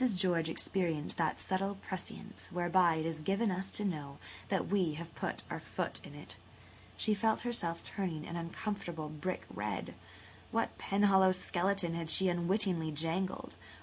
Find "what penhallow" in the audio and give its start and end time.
10.49-11.33